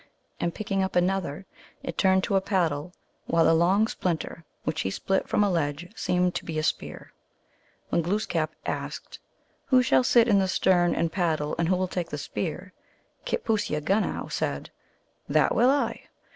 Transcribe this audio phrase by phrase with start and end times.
[0.39, 1.45] And picking up another,
[1.83, 2.91] it turned to a paddle,
[3.27, 7.13] while a long splinter which he split from a ledge seemed to be a spear.
[7.91, 9.19] Then Gloos kap asked,"
[9.67, 12.73] Who shall sit in the stern and paddle, and who will take the spear?"
[13.27, 14.71] Kitpooseagunow said,"
[15.35, 16.07] That will I."